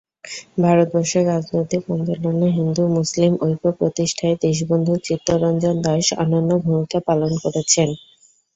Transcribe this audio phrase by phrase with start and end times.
[0.57, 7.89] ভারতবর্ষের রাজনৈতিক আন্দোলনে হিন্দু-মুসলিম ঐক্য প্রতিষ্ঠায় দেশবন্ধু চিত্তরঞ্জন দাস অনন্য ভূমিকা পালন করেছেন।